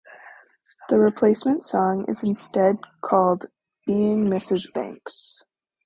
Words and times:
The 0.89 0.97
replacement 0.97 1.63
song 1.63 2.05
is 2.09 2.23
instead 2.23 2.79
called 3.03 3.45
"Being 3.85 4.25
Mrs. 4.25 4.73
Banks". 4.73 5.43